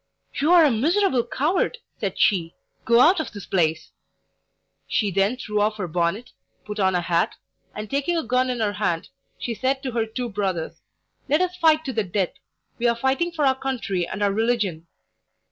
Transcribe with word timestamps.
"You 0.33 0.51
are 0.51 0.65
a 0.65 0.71
miserable 0.71 1.23
coward!" 1.23 1.77
said 1.99 2.17
she. 2.17 2.55
"Go 2.85 3.01
out 3.01 3.19
of 3.19 3.31
this 3.33 3.45
place." 3.45 3.91
She 4.87 5.11
then 5.11 5.37
threw 5.37 5.61
off 5.61 5.77
her 5.77 5.87
bonnet, 5.87 6.31
put 6.65 6.79
on 6.79 6.95
a 6.95 7.01
hat, 7.01 7.35
and 7.75 7.87
taking 7.87 8.17
a 8.17 8.23
gun 8.23 8.49
in 8.49 8.61
her 8.61 8.73
hand 8.73 9.09
she 9.37 9.53
said 9.53 9.83
to 9.83 9.91
her 9.91 10.07
two 10.07 10.27
brothers: 10.29 10.81
"Let 11.29 11.39
us 11.41 11.55
fight 11.55 11.85
to 11.85 11.93
the 11.93 12.03
death. 12.03 12.33
We 12.79 12.87
are 12.87 12.95
fighting 12.95 13.31
for 13.31 13.45
our 13.45 13.53
country 13.53 14.07
and 14.07 14.23
our 14.23 14.33
religion." 14.33 14.87